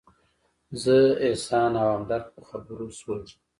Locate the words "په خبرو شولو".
2.33-3.25